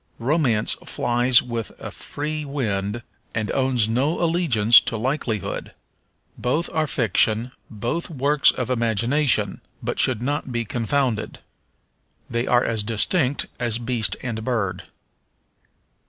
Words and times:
Romance 0.17 0.73
flies 0.83 1.43
with 1.43 1.71
a 1.79 1.91
free 1.91 2.43
wing 2.43 3.03
and 3.35 3.51
owns 3.51 3.87
no 3.87 4.19
allegiance 4.19 4.79
to 4.79 4.97
likelihood. 4.97 5.75
Both 6.39 6.71
are 6.73 6.87
fiction, 6.87 7.51
both 7.69 8.09
works 8.09 8.49
of 8.49 8.71
imagination, 8.71 9.61
but 9.83 9.99
should 9.99 10.19
not 10.23 10.51
be 10.51 10.65
confounded. 10.65 11.37
They 12.27 12.47
are 12.47 12.63
as 12.63 12.81
distinct 12.81 13.45
as 13.59 13.77
beast 13.77 14.15
and 14.23 14.43
bird. 14.43 14.85